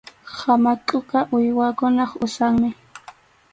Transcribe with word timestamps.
Hamakʼuqa 0.37 1.19
uywakunap 1.35 2.11
usanmi. 2.25 2.69